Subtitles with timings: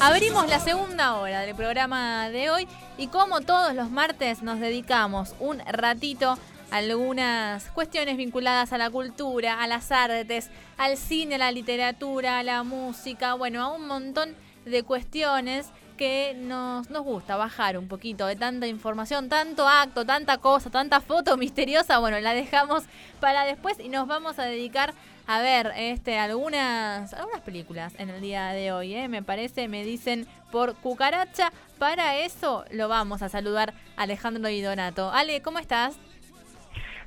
[0.00, 5.34] Abrimos la segunda hora del programa de hoy y como todos los martes nos dedicamos
[5.40, 6.38] un ratito
[6.70, 12.38] a algunas cuestiones vinculadas a la cultura, a las artes, al cine, a la literatura,
[12.38, 15.66] a la música, bueno, a un montón de cuestiones
[15.96, 21.00] que nos, nos gusta bajar un poquito de tanta información, tanto acto, tanta cosa, tanta
[21.00, 22.84] foto misteriosa, bueno, la dejamos
[23.18, 24.94] para después y nos vamos a dedicar
[25.28, 29.08] a ver este, algunas, algunas películas en el día de hoy, ¿eh?
[29.08, 31.52] me parece, me dicen por cucaracha.
[31.78, 35.10] Para eso lo vamos a saludar Alejandro y Donato.
[35.10, 36.00] Ale, ¿cómo estás?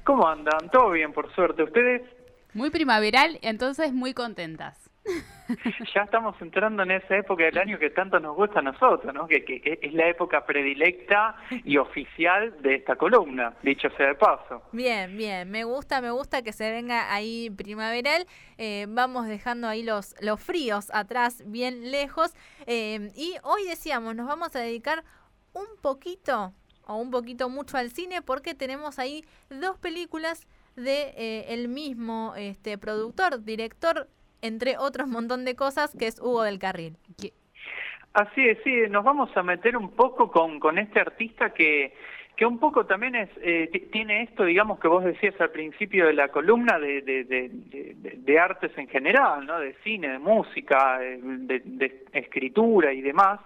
[0.04, 0.70] ¿Cómo andan?
[0.72, 1.64] ¿Todo bien, por suerte?
[1.64, 2.04] ¿Ustedes?
[2.54, 4.81] Muy primaveral, entonces muy contentas.
[5.94, 9.28] Ya estamos entrando en esa época del año que tanto nos gusta a nosotros, ¿no?
[9.28, 14.62] Que, que, es la época predilecta y oficial de esta columna, dicho sea de paso.
[14.72, 18.26] Bien, bien, me gusta, me gusta que se venga ahí primaveral.
[18.58, 22.34] Eh, vamos dejando ahí los, fríos atrás, bien lejos.
[22.68, 25.04] Eh, y hoy decíamos, nos vamos a dedicar
[25.54, 26.54] un poquito
[26.88, 32.34] o un poquito mucho al cine porque tenemos ahí dos películas de eh, el mismo
[32.38, 34.08] este productor, director
[34.42, 36.97] entre otros montón de cosas, que es Hugo del Carril.
[38.14, 41.94] Así es, sí, nos vamos a meter un poco con, con este artista que,
[42.36, 46.14] que un poco también es eh, tiene esto, digamos, que vos decías al principio de
[46.14, 49.59] la columna de, de, de, de artes en general, ¿no?
[49.59, 53.39] De cine, de música, de, escritura y demás,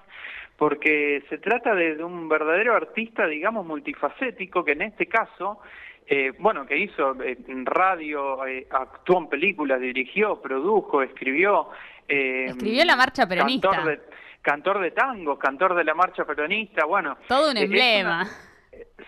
[0.58, 5.60] porque se trata de, un verdadero artista, digamos, multifacético, que en este caso
[6.08, 11.70] eh, bueno, que hizo eh, radio, eh, actuó en películas, dirigió, produjo, escribió.
[12.08, 13.70] Eh, escribió la marcha peronista.
[13.72, 14.00] Cantor de,
[14.42, 17.18] cantor de tango, cantor de la marcha peronista, bueno.
[17.28, 18.28] Todo un emblema.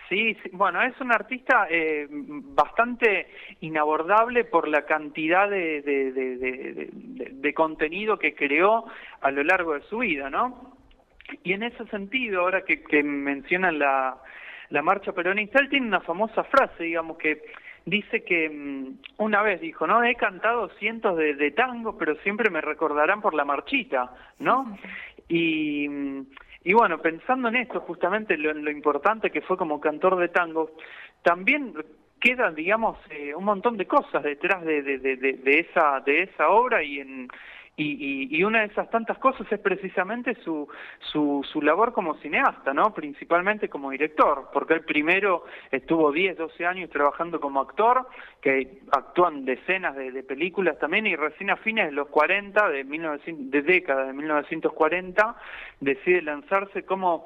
[0.08, 1.68] sí, bueno, es un artista
[2.10, 3.28] bastante
[3.60, 8.86] inabordable por la cantidad de, de, contenido que creó
[9.20, 10.76] a lo largo de su vida, ¿no?
[11.44, 14.18] Y en ese sentido, ahora que, que mencionan la,
[14.70, 17.42] la marcha peronista, él tiene una famosa frase, digamos, que
[17.84, 20.02] dice que mm, una vez dijo, ¿no?
[20.04, 24.78] He cantado cientos de, de tangos, pero siempre me recordarán por la marchita, ¿no?
[25.28, 25.88] Y,
[26.64, 30.72] y bueno, pensando en esto, justamente lo, lo importante que fue como cantor de tango,
[31.22, 31.74] también
[32.20, 36.48] quedan, digamos, eh, un montón de cosas detrás de, de, de, de, esa, de esa
[36.48, 37.28] obra y en
[37.80, 40.68] y, y, una de esas tantas cosas es precisamente su,
[41.12, 42.92] su, su labor como cineasta, ¿no?
[42.92, 48.08] Principalmente como director, porque él primero estuvo 10, 12 años trabajando como actor,
[48.42, 53.50] que actúan decenas de, películas también, y recién a fines de los 40, de, 1900,
[53.50, 55.36] de década de 1940,
[55.78, 57.24] decide lanzarse como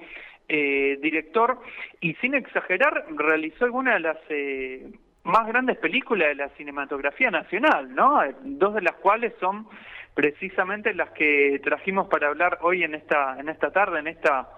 [0.48, 1.60] eh, director
[2.00, 4.18] y sin exagerar realizó algunas de las...
[4.28, 4.92] Eh,
[5.24, 8.20] más grandes películas de la cinematografía nacional, ¿no?
[8.42, 9.68] Dos de las cuales son
[10.14, 14.48] precisamente las que trajimos para hablar hoy en esta, en esta tarde, en esta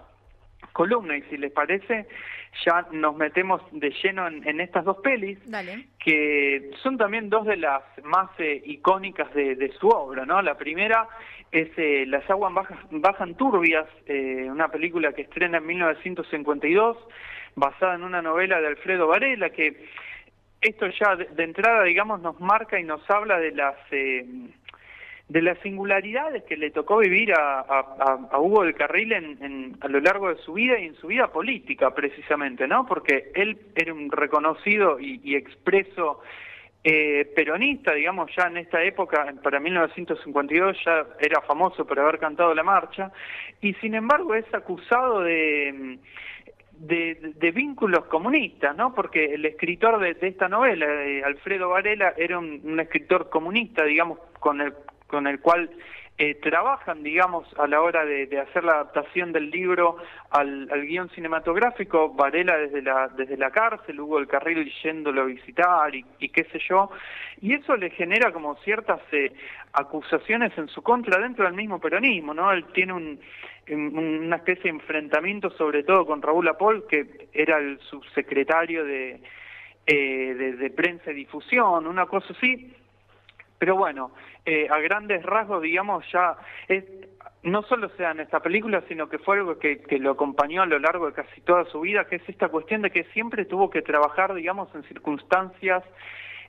[0.72, 1.16] columna.
[1.16, 2.06] Y si les parece,
[2.64, 5.38] ya nos metemos de lleno en, estas dos pelis,
[5.98, 10.42] que son también dos de las más eh, icónicas de, su obra, ¿no?
[10.42, 11.08] La primera
[11.50, 12.52] es eh, Las aguas
[12.90, 16.96] bajan, turbias, eh, una película que estrena en 1952,
[17.54, 19.86] basada en una novela de Alfredo Varela, que
[20.60, 23.76] esto ya de, de entrada, digamos, nos marca y nos habla de las
[25.28, 30.28] de las singularidades que le tocó vivir a, Hugo del Carril en, a lo largo
[30.28, 32.86] de su vida y en su vida política precisamente, ¿no?
[32.86, 36.20] Porque él era un reconocido y, expreso
[36.82, 42.54] eh, peronista, digamos, ya en esta época, para 1952 ya era famoso por haber cantado
[42.54, 43.10] la marcha,
[43.62, 45.98] y sin embargo es acusado de...
[46.76, 48.92] De, vínculos comunistas, ¿no?
[48.94, 50.86] Porque el escritor de, esta novela,
[51.24, 54.74] Alfredo Varela, era un, un, escritor comunista, digamos, con el
[55.06, 55.70] con el cual
[56.16, 59.96] eh, trabajan, digamos, a la hora de, hacer la adaptación del libro
[60.30, 65.92] al, guion cinematográfico, Varela desde la, desde la cárcel, Hugo el Carril yéndolo a visitar
[65.92, 66.88] y, qué sé yo,
[67.40, 69.32] y eso le genera como ciertas eh,
[69.72, 72.52] acusaciones en su contra dentro del mismo peronismo, ¿no?
[72.52, 73.18] Él tiene un,
[73.68, 79.20] una especie de enfrentamiento sobre todo con Raúl Apol, que era el subsecretario de,
[79.84, 82.72] eh, de, de prensa y difusión, una cosa así,
[83.58, 84.12] pero bueno,
[84.44, 86.36] eh, a grandes rasgos, digamos, ya
[86.68, 86.84] es,
[87.44, 90.78] no solo sea en esta película, sino que fue algo que, lo acompañó a lo
[90.78, 93.82] largo de casi toda su vida, que es esta cuestión de que siempre tuvo que
[93.82, 95.84] trabajar, digamos, en circunstancias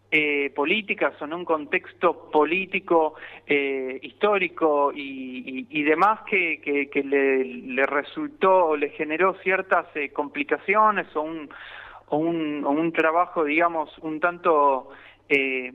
[0.10, 3.16] eh, políticas o en un contexto político,
[3.46, 11.50] eh, histórico y, demás que, le, resultó o le generó ciertas eh, complicaciones o un,
[12.07, 14.90] o un trabajo, digamos, un tanto...
[15.28, 15.74] Eh,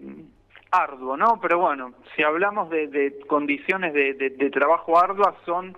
[0.71, 1.39] arduo, ¿no?
[1.41, 5.77] Pero bueno, si hablamos de, condiciones de, trabajo arduas, son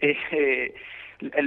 [0.00, 0.74] eh,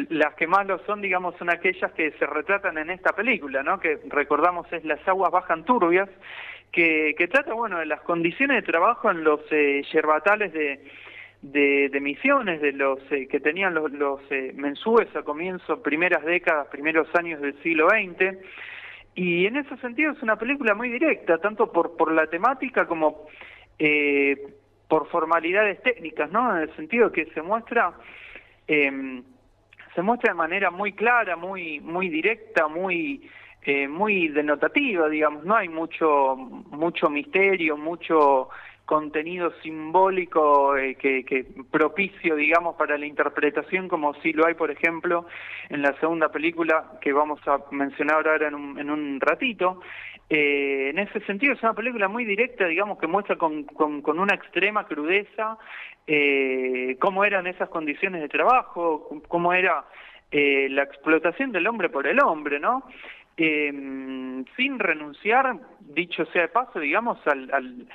[0.10, 3.80] las que más lo son, digamos, son aquellas que se retratan en esta película, ¿no?
[3.80, 6.10] Que recordamos es Las aguas bajan turbias,
[6.72, 10.80] que, que trata, bueno, de las condiciones de trabajo en los eh, yerbatales de,
[11.42, 16.68] de, misiones, de los eh, que tenían los, los eh, mensúes a comienzo, primeras décadas,
[16.68, 18.38] primeros años del siglo XX.
[19.18, 23.26] Y en ese sentido es una película muy directa, tanto por, por la temática como
[23.80, 24.54] eh,
[24.88, 26.56] por formalidades técnicas, ¿no?
[26.56, 27.94] En el sentido que se muestra
[28.68, 29.24] eh,
[29.96, 33.28] se muestra de manera muy clara, muy muy directa, muy
[33.64, 35.44] eh, muy denotativa, digamos.
[35.46, 38.50] No hay mucho mucho misterio, mucho
[38.88, 44.72] contenido simbólico eh, que, que, propicio, digamos, para la interpretación, como si lo hay, por
[44.72, 45.28] ejemplo,
[45.70, 49.82] en la segunda película que vamos a mencionar ahora en un, en un ratito.
[50.30, 54.20] Eh, en ese sentido es una película muy directa, digamos, que muestra con, con, con
[54.20, 55.58] una extrema crudeza
[56.08, 59.84] eh, cómo eran esas condiciones de trabajo, cómo era
[60.32, 62.84] eh, la explotación del hombre por el hombre, ¿no?
[63.36, 67.88] Sin renunciar, dicho sea de paso, digamos, al, al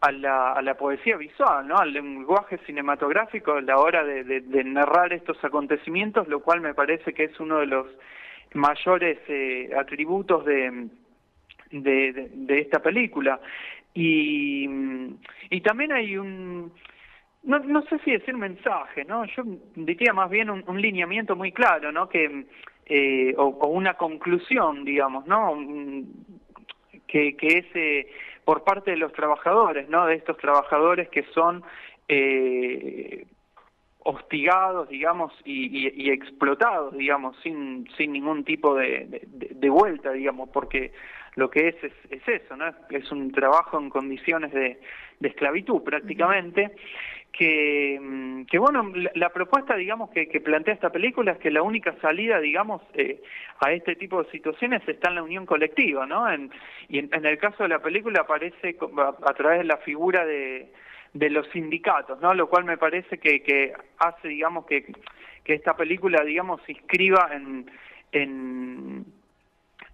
[0.00, 1.76] a la, a la poesía visual, ¿no?
[1.76, 7.24] al lenguaje cinematográfico a la hora de, narrar estos acontecimientos, lo cual me parece que
[7.24, 7.86] es uno de los
[8.52, 10.88] mayores eh, atributos de,
[11.70, 13.40] de, esta película.
[13.94, 14.68] Y,
[15.50, 16.72] y también hay un,
[17.44, 19.24] no, no sé si decir mensaje, ¿no?
[19.26, 19.42] Yo
[19.76, 22.08] diría más bien un, lineamiento muy claro, ¿no?
[22.08, 22.46] Que,
[22.86, 25.56] eh, o, o, una conclusión, digamos, ¿no?
[27.06, 27.66] Que, que es...
[27.74, 28.06] Eh,
[28.44, 30.06] por parte de los trabajadores, ¿no?
[30.06, 31.62] De estos trabajadores que son
[32.08, 33.26] eh,
[34.00, 40.92] hostigados, digamos, y, y, explotados, digamos, sin, sin ningún tipo de, de, vuelta, digamos, porque
[41.36, 42.66] lo que es, es, es eso, ¿no?
[42.90, 44.78] Es un trabajo en condiciones de,
[45.20, 46.76] de esclavitud prácticamente,
[47.36, 51.94] que bueno, la, la, propuesta, digamos, que, que plantea esta película es que la única
[52.00, 53.20] salida, digamos, eh,
[53.60, 56.30] a este tipo de situaciones está en la unión colectiva, ¿no?
[56.30, 56.50] En,
[56.88, 60.24] y en, en, el caso de la película aparece a, a través de la figura
[60.24, 60.72] de,
[61.12, 62.34] de los sindicatos, ¿no?
[62.34, 64.92] Lo cual me parece que, que hace, digamos, que,
[65.42, 67.70] que esta película, digamos, se inscriba en,
[68.12, 69.04] en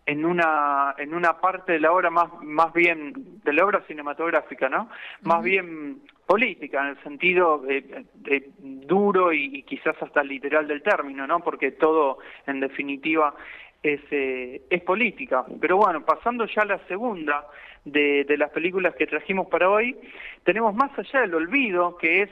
[0.06, 3.12] en una en una parte de la obra más más bien
[3.44, 4.88] de la obra cinematográfica no
[5.22, 5.44] más uh -huh.
[5.44, 11.72] bien política en el sentido de duro y, quizás hasta literal del término no porque
[11.72, 13.34] todo en definitiva
[13.82, 15.44] es eh, es política.
[15.60, 17.48] Pero bueno pasando ya a la segunda
[17.84, 19.96] de, de las películas que trajimos para hoy
[20.44, 22.30] tenemos más allá del olvido que es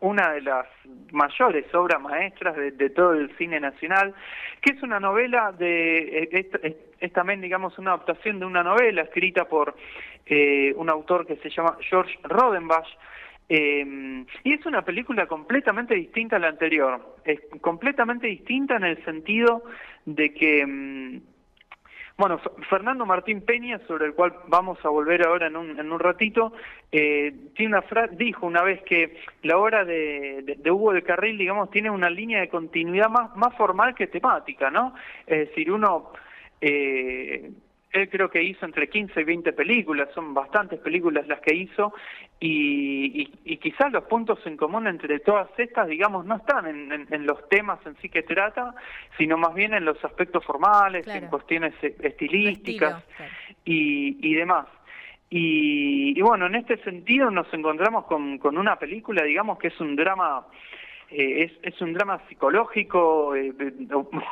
[0.00, 0.66] una de las
[1.12, 4.14] mayores obras maestras de, todo el cine nacional,
[4.60, 9.02] que es una novela de, es, es, es también digamos una adaptación de una novela
[9.02, 9.74] escrita por
[10.26, 12.86] eh, un autor que se llama George Rodenbach,
[13.48, 19.04] eh, y es una película completamente distinta a la anterior, es completamente distinta en el
[19.04, 19.62] sentido
[20.04, 20.60] de que...
[20.60, 21.20] Eh,
[22.18, 26.00] bueno, Fernando Martín Peña, sobre el cual vamos a volver ahora en un, en un
[26.00, 26.52] ratito,
[26.90, 31.04] eh, tiene una frase, dijo una vez que la obra de, de, de, Hugo de
[31.04, 34.94] Carril, digamos, tiene una línea de continuidad más, más formal que temática, ¿no?
[35.26, 36.10] Es decir, uno...
[36.60, 37.52] Eh,
[37.92, 41.94] él creo que hizo entre 15 y 20 películas, son bastantes películas las que hizo,
[42.38, 46.92] y, y, y quizás los puntos en común entre todas estas, digamos, no están en,
[46.92, 48.74] en, en, los temas en sí que trata,
[49.16, 51.24] sino más bien en los aspectos formales, claro.
[51.24, 53.32] en cuestiones estilísticas estilo, claro.
[53.64, 54.66] y, y demás.
[55.30, 59.80] Y, y, bueno, en este sentido nos encontramos con, con una película, digamos, que es
[59.80, 60.46] un drama
[61.10, 63.52] eh, es, es un drama psicológico eh,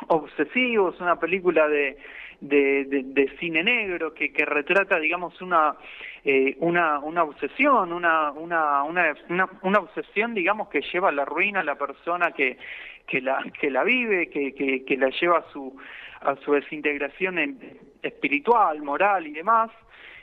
[0.07, 1.97] obsesivo, es una película de,
[2.39, 5.75] de, cine negro que, que, retrata, digamos, una,
[6.23, 9.15] eh, una, una obsesión, una, una, una,
[9.63, 12.57] una, obsesión, digamos, que lleva a la ruina a la persona que,
[13.07, 15.75] que, la, que la vive, que, que, que la lleva a su,
[16.21, 17.59] a su desintegración
[18.03, 19.71] espiritual, moral y demás.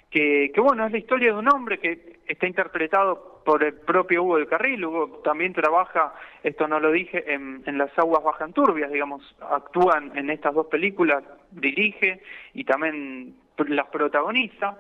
[0.09, 4.23] Que, que bueno, es la historia de un hombre que está interpretado por el propio
[4.23, 8.91] Hugo del Carril, Hugo también trabaja, esto no lo dije, en, Las aguas bajan turbias,
[8.91, 12.23] digamos, actúan en estas dos películas, dirige
[12.55, 13.37] y también
[13.69, 14.77] las protagoniza.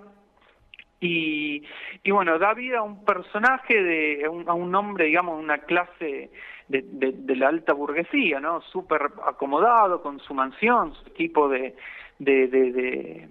[1.00, 1.62] Y,
[2.02, 6.30] y bueno, da vida a un personaje, de, a, un, hombre, digamos, una clase
[6.68, 8.62] de la alta burguesía, ¿no?
[8.62, 11.74] Súper acomodado, con su mansión, su equipo de,
[12.18, 13.28] de, de,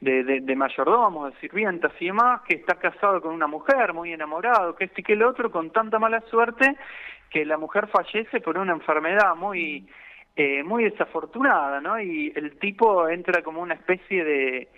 [0.00, 4.12] de de, de, mayordomos, de sirvientas y demás, que está casado con una mujer, muy
[4.12, 6.76] enamorado, que este y que el otro, con tanta mala suerte
[7.30, 9.86] que la mujer fallece por una enfermedad muy
[10.36, 12.00] eh, muy desafortunada, ¿no?
[12.00, 14.68] Y el tipo entra como una especie de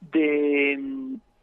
[0.00, 0.78] de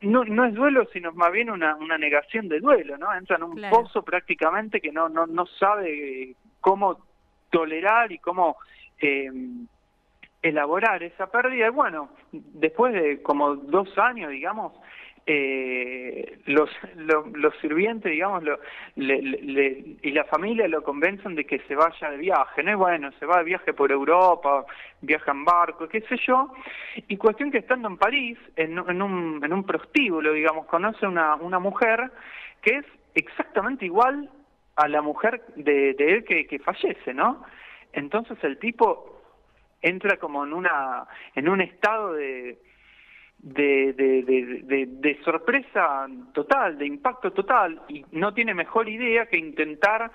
[0.01, 3.13] no, no es duelo, sino más bien una, una negación de duelo, ¿no?
[3.13, 3.75] Entra en un claro.
[3.75, 6.99] pozo prácticamente que no, no, no sabe cómo
[7.49, 8.57] tolerar y cómo
[8.99, 9.29] eh,
[10.45, 11.67] elaborar esa pérdida.
[11.67, 14.73] Y bueno, después de como dos años, digamos,
[15.25, 16.69] eh, los,
[17.33, 18.59] los, sirvientes, digamos, lo,
[18.95, 22.77] y la familia lo convencen de que se vaya de viaje, ¿no?
[22.77, 24.65] bueno, se va de viaje por Europa,
[25.01, 26.53] viaja en barco, qué sé yo,
[27.07, 31.57] y cuestión que estando en París, en, un, en un prostíbulo, digamos, conoce una, una
[31.57, 32.11] mujer
[32.61, 32.85] que es
[33.15, 34.29] exactamente igual
[34.75, 37.43] a la mujer de, él que fallece, ¿no?
[37.93, 39.14] Entonces el tipo
[39.81, 41.05] entra como en una
[41.35, 42.59] en un estado de
[43.37, 50.11] de, de, de, sorpresa total, de impacto total, y no tiene mejor idea que intentar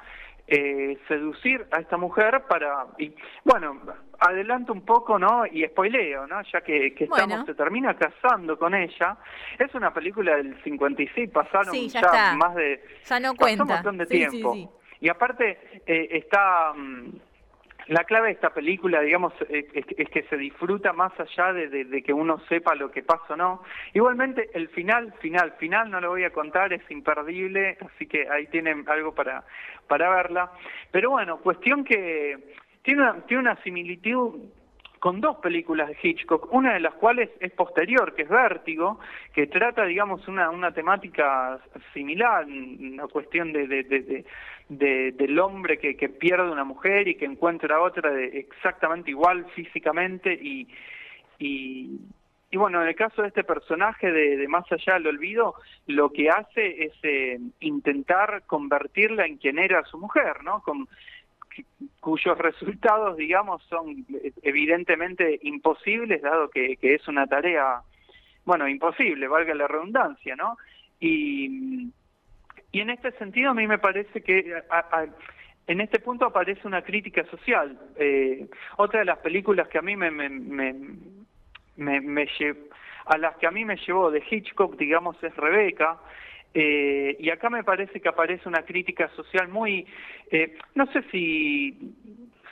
[0.48, 2.86] eh, seducir a esta mujer para...
[2.98, 3.14] Y,
[3.44, 3.80] bueno,
[4.18, 5.46] adelanto un poco, ¿no?
[5.46, 6.42] Y spoileo, ¿no?
[6.52, 9.16] Ya que, que estamos, se termina casando con ella.
[9.56, 12.82] Es una película del 56, pasaron ya, más de...
[13.04, 13.62] Ya no cuenta.
[13.62, 14.56] un montón de tiempo.
[15.00, 16.72] y aparte eh, está...
[16.74, 17.10] Mm,
[17.90, 19.66] la clave de esta película, digamos, es,
[20.10, 23.64] que se disfruta más allá de, que uno sepa lo que pasa o no.
[23.92, 28.46] Igualmente, el final, final, final, no lo voy a contar, es imperdible, así que ahí
[28.46, 29.42] tienen algo para,
[29.88, 30.52] para verla.
[30.92, 34.38] Pero bueno, cuestión que tiene una, tiene una similitud
[35.00, 39.00] con dos películas de Hitchcock, una de las cuales es posterior, que es Vértigo,
[39.32, 41.58] que trata, digamos, una, una temática
[41.94, 44.24] similar, una cuestión de, de,
[44.68, 49.46] de, del hombre que, que, pierde una mujer y que encuentra otra de exactamente igual
[49.54, 50.68] físicamente y,
[51.38, 51.98] y,
[52.50, 55.54] y bueno, en el caso de este personaje de, Más allá del olvido,
[55.86, 60.60] lo que hace es eh, intentar convertirla en quien era su mujer, ¿no?
[60.60, 60.86] Con,
[62.00, 64.06] cuyos resultados, digamos, son
[64.42, 67.82] evidentemente imposibles, dado que, es una tarea,
[68.44, 70.56] bueno, imposible, valga la redundancia, ¿no?
[70.98, 71.90] Y,
[72.72, 74.62] y en este sentido a mí me parece que
[75.66, 77.78] en este punto aparece una crítica social.
[77.96, 82.28] Eh, otra de las películas que a mí me, me, me, me,
[83.06, 85.98] a las que a mí me llevó de Hitchcock, digamos, es Rebeca,
[86.52, 89.86] eh, y acá me parece que aparece una crítica social muy,
[90.30, 91.94] eh, no sé si,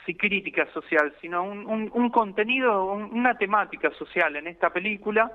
[0.05, 5.31] si crítica social, sino un, un, contenido, una temática social en esta película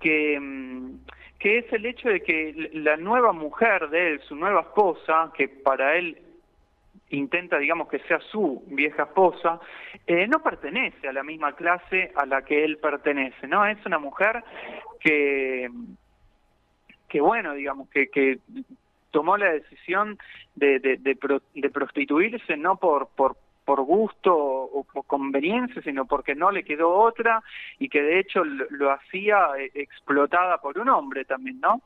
[0.00, 0.98] que, mm,
[1.38, 5.48] que es el hecho de que la nueva mujer de él, su nueva esposa, que
[5.48, 6.18] para él
[7.10, 9.60] intenta, digamos, que sea su vieja esposa,
[10.06, 13.66] eh, no pertenece a la misma clase a la que él pertenece, ¿no?
[13.66, 14.42] Es una mujer
[15.00, 15.70] que
[17.08, 18.38] que bueno, digamos, que, que
[19.10, 20.18] tomó la decisión
[20.54, 26.50] de, de, de, prostituirse no por, por, por gusto o por conveniencia, sino porque no
[26.50, 27.42] le quedó otra
[27.78, 31.82] y que de hecho lo, hacía eh, explotada por un hombre también, ¿no?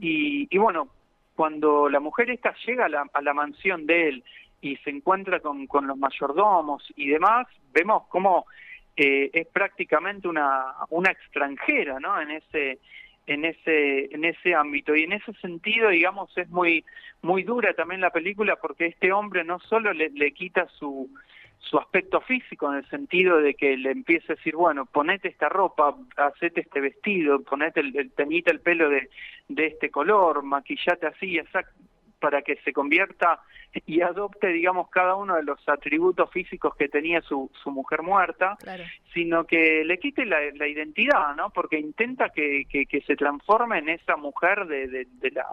[0.00, 0.88] Y, y bueno,
[1.36, 4.24] cuando la mujer esta llega a la, a la mansión de él
[4.60, 8.46] y se encuentra con, con los mayordomos y demás, vemos cómo
[8.96, 12.20] eh, es prácticamente una, una extranjera, ¿no?
[12.20, 12.78] En ese
[13.26, 14.94] en ese en ese ámbito.
[14.94, 16.84] Y en ese sentido digamos es muy
[17.22, 21.10] muy dura también la película porque este hombre no solo le, le quita su
[21.58, 25.48] su aspecto físico en el sentido de que le empieza a decir bueno ponete esta
[25.48, 28.12] ropa hacete este vestido ponete el, el
[28.46, 29.08] el pelo de
[29.48, 31.72] de este color maquillate así exacto
[32.24, 33.42] para que se convierta
[33.84, 38.56] y adopte, digamos, cada uno de los atributos físicos que tenía su, su mujer muerta,
[39.12, 41.50] sino que le quite la, la, identidad, ¿no?
[41.50, 45.44] Porque intenta que, que, se transforme en esa mujer de, de, la,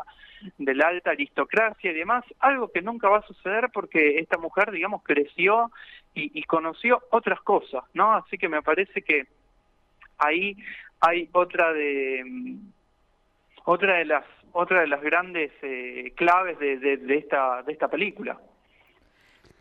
[0.57, 4.71] de la alta aristocracia y demás, algo que nunca va a suceder porque esta mujer,
[4.71, 5.71] digamos, creció
[6.13, 8.13] y, y conoció otras cosas, ¿no?
[8.13, 9.27] Así que me parece que
[10.19, 10.55] ahí
[11.01, 12.23] hay otra de
[13.65, 18.39] otra de las otra de las grandes eh, claves de, de, esta, de esta película.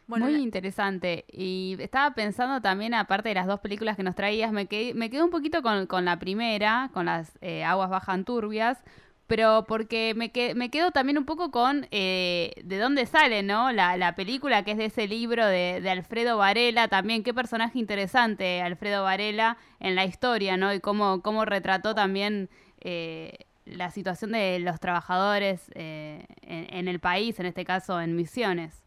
[0.06, 1.24] Muy interesante.
[1.30, 5.08] Y estaba pensando también, aparte de las dos películas que nos traías, me quedé, me
[5.08, 8.82] quedé un poquito con, con la primera, con las eh, aguas bajan turbias,
[9.28, 13.70] pero porque me, me quedo también un poco con eh, de dónde sale, ¿no?
[13.70, 17.78] La, la, película que es de ese libro de, de, Alfredo Varela, también qué personaje
[17.78, 20.74] interesante Alfredo Varela en la historia, ¿no?
[20.74, 22.48] Y cómo, cómo retrató también
[22.80, 28.84] eh, la situación de los trabajadores eh, en, el país, en este caso en Misiones.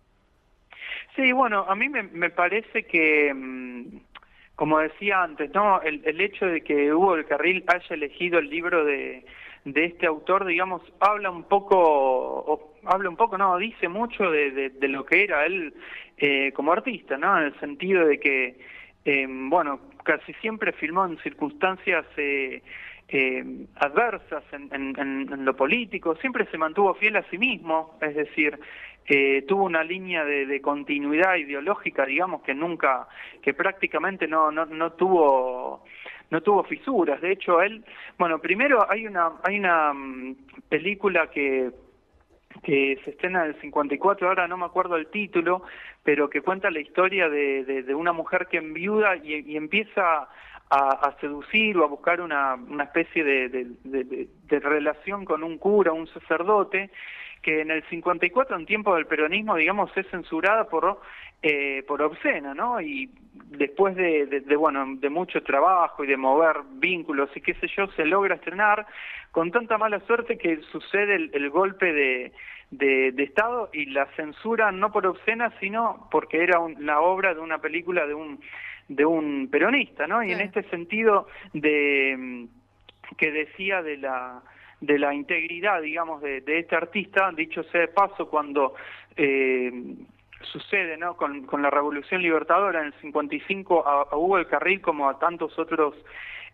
[1.16, 3.98] Sí, bueno, a mí me, parece que, mm,
[4.56, 8.50] como decía antes, no, el, el, hecho de que Hugo del Carril haya elegido el
[8.50, 9.26] libro de,
[9.66, 14.70] de este autor, digamos, habla un poco, o, habla un poco, no, dice mucho de,
[14.70, 15.74] de, lo que era él
[16.18, 17.38] eh, como artista, ¿no?
[17.38, 18.60] En el sentido de que,
[19.06, 22.62] eh, bueno, casi siempre filmó en circunstancias eh,
[23.76, 28.60] adversas en, lo político, siempre se mantuvo fiel a sí mismo, es decir,
[29.06, 33.08] eh, tuvo una línea de, continuidad ideológica, digamos, que nunca,
[33.42, 35.84] que prácticamente no, no, no tuvo
[36.32, 37.22] no tuvo fisuras.
[37.22, 37.86] De hecho, él,
[38.18, 40.36] bueno, primero hay una hay una mm,
[40.68, 41.70] película que
[42.62, 45.64] que se estrena en el 54, ahora no me acuerdo el título,
[46.04, 50.28] pero que cuenta la historia de, de, una mujer que enviuda y, y empieza
[50.70, 56.08] a, seducir o a buscar una, una especie de, de, relación con un cura, un
[56.08, 56.90] sacerdote,
[57.44, 61.00] que en el 54, en tiempo del peronismo, digamos, es censurada por,
[61.44, 62.82] eh, por obscena, ¿no?
[62.82, 67.68] Y después de, de, bueno, de mucho trabajo y de mover vínculos y qué sé
[67.76, 68.88] yo, se logra estrenar
[69.32, 72.32] con tanta mala suerte que sucede el, golpe de,
[72.72, 77.60] de, Estado y la censura no por obscena, sino porque era la obra de una
[77.60, 78.40] película de un
[78.90, 80.24] de un peronista, ¿no?
[80.24, 82.48] Y en este sentido de
[83.18, 84.42] que decía de la
[84.86, 88.76] de la integridad, digamos, de, este artista, dicho sea de paso, cuando
[89.16, 89.72] eh,
[90.42, 91.16] sucede, ¿no?
[91.16, 95.18] Con, con, la Revolución Libertadora en el 55 a, a Hugo el Carril como a
[95.18, 95.96] tantos otros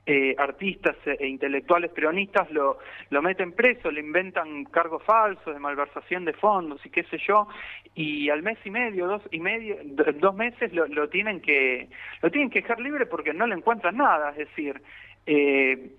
[0.05, 6.25] eh, artistas e intelectuales peronistas lo, lo meten preso, le inventan cargos falsos de malversación
[6.25, 7.47] de fondos y qué sé yo,
[7.93, 11.89] y al mes y medio, dos y medio, dos meses lo, lo tienen que
[12.21, 14.81] lo tienen que dejar libre porque no le encuentran nada, es decir,
[15.27, 15.91] eh,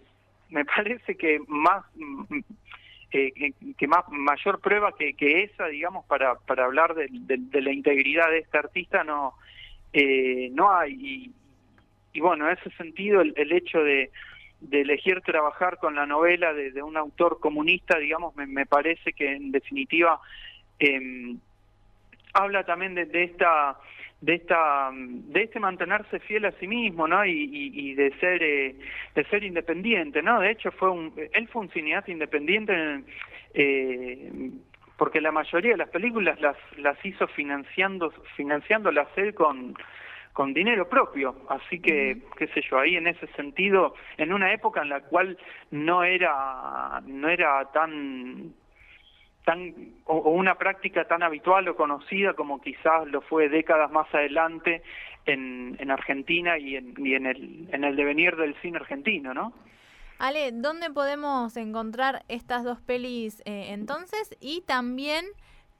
[0.50, 1.84] me parece que más
[3.12, 7.72] eh, que, más mayor prueba que, que esa, digamos, para, para hablar de, de, la
[7.72, 9.34] integridad de este artista no
[9.92, 11.32] eh, no hay.
[12.12, 14.10] Y, bueno, en ese sentido el, hecho de,
[14.70, 20.20] elegir trabajar con la novela de, un autor comunista, digamos, me, parece que en definitiva
[20.78, 21.38] em,
[22.32, 23.78] habla también de, esta
[24.20, 28.76] de esta de este mantenerse fiel a sí mismo no y, de ser eh,
[29.14, 33.02] de ser independiente no de hecho fue un él fue un cineasta independiente
[33.54, 34.50] eh,
[34.96, 39.74] porque la mayoría de las películas las las hizo financiando financiándolas él con
[40.32, 44.80] con dinero propio, así que, qué sé yo, ahí en ese sentido, en una época
[44.80, 45.36] en la cual
[45.70, 48.54] no era, no era tan
[49.44, 49.74] tan
[50.04, 54.82] o, una práctica tan habitual o conocida como quizás lo fue décadas más adelante
[55.26, 59.52] en, en Argentina y, en, y en, el, en el devenir del cine argentino, ¿no?
[60.18, 64.36] Ale, ¿dónde podemos encontrar estas dos pelis eh, entonces?
[64.38, 65.24] Y también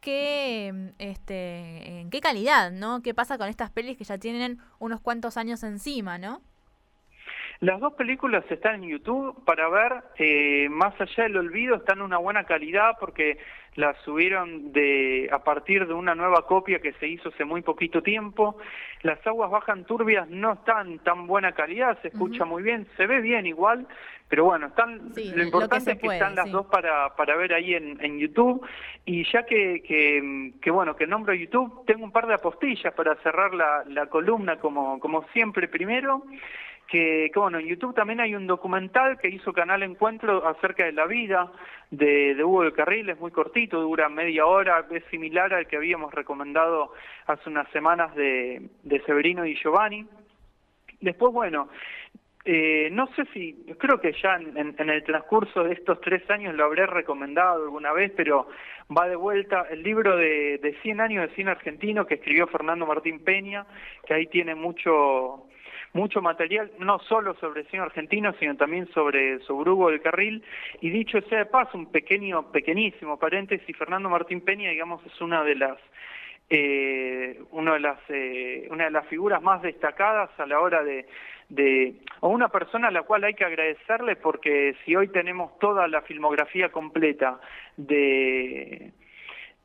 [0.01, 3.03] qué, este, qué calidad, ¿no?
[3.03, 6.41] ¿Qué pasa con estas pelis que ya tienen unos cuantos años encima, ¿no?
[7.61, 12.05] Las dos películas están en YouTube para ver, eh, más allá del olvido, están en
[12.05, 13.37] una buena calidad porque
[13.75, 18.03] las subieron de a partir de una nueva copia que se hizo hace muy poquito
[18.03, 18.57] tiempo.
[19.03, 23.21] Las aguas bajan turbias no están tan buena calidad, se escucha muy bien, se ve
[23.21, 23.87] bien igual,
[24.27, 28.03] pero bueno, están lo importante es que están las dos para, para ver ahí en,
[28.03, 28.67] en YouTube.
[29.05, 33.17] Y ya que, que, que, bueno, que nombro YouTube, tengo un par de apostillas para
[33.17, 36.25] cerrar la, la columna como, como siempre primero
[36.91, 41.07] que, bueno, en YouTube también hay un documental que hizo Canal Encuentro acerca de la
[41.07, 41.51] vida
[41.91, 45.77] de, de, Hugo del Carril, es muy cortito, dura media hora, es similar al que
[45.77, 46.93] habíamos recomendado
[47.27, 50.05] hace unas semanas de, de Severino y Giovanni.
[51.01, 51.69] Después, bueno,
[52.45, 56.57] eh, no sé si, creo que ya en, en, el transcurso de estos tres años
[56.57, 58.49] lo habré recomendado alguna vez, pero
[58.91, 62.85] va de vuelta el libro de, de 100 años de cine argentino que escribió Fernando
[62.85, 63.65] Martín Peña,
[64.05, 65.47] que ahí tiene mucho
[65.93, 70.43] mucho material, no solo sobre el cine argentino, sino también sobre, Hugo del Carril.
[70.81, 75.43] Y dicho sea de paso, un pequeño, pequeñísimo paréntesis, Fernando Martín Peña, digamos, es una
[75.45, 75.79] de las
[76.53, 81.07] eh, una de las eh, una de las figuras más destacadas a la hora de,
[81.49, 85.87] de o una persona a la cual hay que agradecerle porque si hoy tenemos toda
[85.87, 87.41] la filmografía completa
[87.77, 88.93] de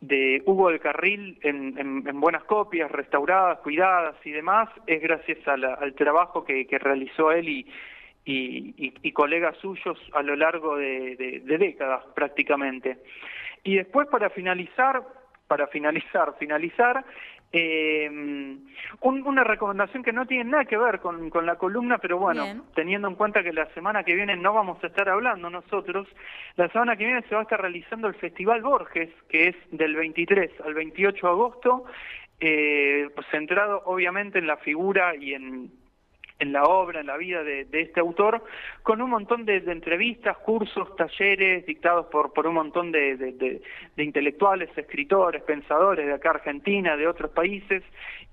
[0.01, 5.93] de Hugo del Carril en, en, buenas copias, restauradas, cuidadas y demás, es gracias al
[5.95, 7.65] trabajo que, realizó él y,
[8.25, 12.97] y, colegas suyos a lo largo de, décadas prácticamente.
[13.63, 15.03] Y después para finalizar,
[15.47, 17.05] para finalizar, finalizar,
[17.57, 18.57] eh,
[19.01, 23.07] una recomendación que no tiene nada que ver con, con la columna, pero bueno, teniendo
[23.07, 26.05] en cuenta que la semana que viene no vamos a estar hablando nosotros,
[26.57, 29.95] la semana que viene se va a estar realizando el Festival Borges, que es del
[29.95, 31.85] 23 al 28 de agosto,
[32.41, 35.71] eh, centrado obviamente en la figura y en
[36.39, 38.43] en la obra, en la vida de, este autor,
[38.83, 43.61] con un montón de, entrevistas, cursos, talleres dictados por, por un montón de,
[43.97, 47.83] intelectuales, escritores, pensadores de acá Argentina, de otros países,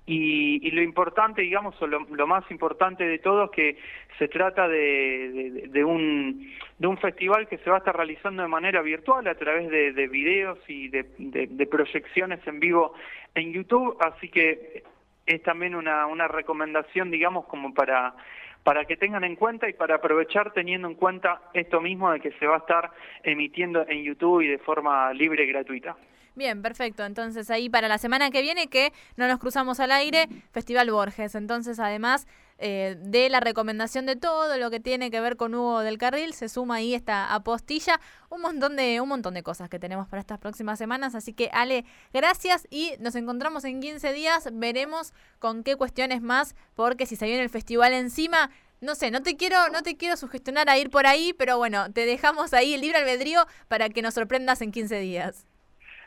[0.05, 3.77] y, lo importante, digamos, o lo, más importante de todo es que
[4.17, 8.49] se trata de, de, un, de un festival que se va a estar realizando de
[8.49, 12.93] manera virtual a través de, de videos y de, proyecciones en vivo
[13.33, 14.83] en YouTube, así que
[15.25, 18.15] es también una, una recomendación, digamos, como para
[18.63, 22.31] para que tengan en cuenta y para aprovechar teniendo en cuenta esto mismo de que
[22.39, 22.91] se va a estar
[23.23, 25.97] emitiendo en YouTube y de forma libre y gratuita.
[26.35, 27.05] Bien, perfecto.
[27.05, 31.35] Entonces ahí para la semana que viene que no nos cruzamos al aire, Festival Borges.
[31.35, 32.25] Entonces además
[32.57, 36.33] eh, de la recomendación de todo lo que tiene que ver con Hugo del Carril,
[36.33, 40.19] se suma ahí esta apostilla, un montón de un montón de cosas que tenemos para
[40.19, 45.63] estas próximas semanas, así que Ale, gracias y nos encontramos en 15 días, veremos con
[45.63, 48.49] qué cuestiones más, porque si se viene el festival encima,
[48.81, 51.91] no sé, no te quiero, no te quiero sugestionar a ir por ahí, pero bueno,
[51.91, 55.45] te dejamos ahí el libre albedrío para que nos sorprendas en 15 días.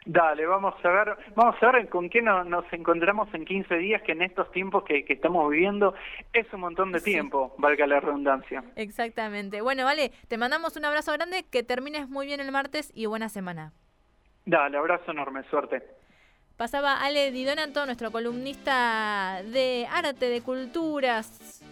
[0.07, 4.13] Dale, vamos a ver, vamos a ver con qué nos encontramos en 15 días, que
[4.13, 5.95] en estos tiempos que, estamos viviendo
[6.33, 8.63] es un montón de tiempo, valga la redundancia.
[8.77, 9.63] Exactamente.
[9.63, 13.29] Bueno, vale, te mandamos un abrazo grande, que termines muy bien el martes y buena
[13.29, 13.73] semana.
[14.45, 15.83] Dale, abrazo enorme, suerte.
[16.57, 21.65] Pasaba Ale Di Donato, nuestro columnista de arte, de culturas,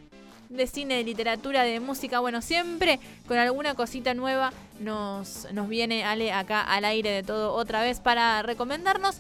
[0.55, 6.05] de cine, de literatura, de música, bueno, siempre con alguna cosita nueva nos, nos viene
[6.05, 9.17] Ale acá al aire de todo otra vez para recomendarnos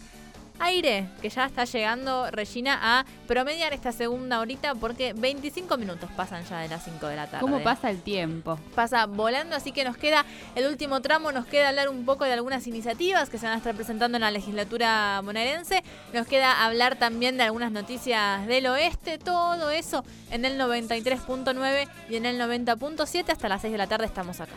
[0.60, 6.44] aire, que ya está llegando Regina a promediar esta segunda horita porque 25 minutos pasan
[6.44, 7.40] ya de las 5 de la tarde.
[7.40, 8.58] ¿Cómo pasa el tiempo?
[8.74, 12.32] Pasa volando, así que nos queda el último tramo, nos queda hablar un poco de
[12.32, 16.96] algunas iniciativas que se van a estar presentando en la legislatura bonaerense, nos queda hablar
[16.96, 23.30] también de algunas noticias del oeste, todo eso en el 93.9 y en el 90.7
[23.30, 24.54] hasta las 6 de la tarde estamos acá.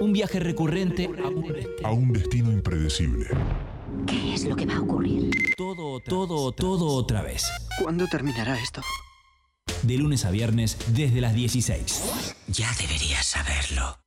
[0.00, 1.10] Un viaje recurrente
[1.82, 3.28] a un destino impredecible.
[4.04, 5.30] ¿Qué es lo que va a ocurrir?
[5.56, 7.44] Todo, todo, todo otra vez.
[7.80, 8.82] ¿Cuándo terminará esto?
[9.82, 12.34] De lunes a viernes desde las 16.
[12.48, 14.05] Ya deberías saberlo.